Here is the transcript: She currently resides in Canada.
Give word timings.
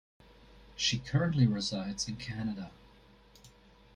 She 0.75 0.97
currently 0.97 1.45
resides 1.45 2.07
in 2.07 2.15
Canada. 2.15 2.71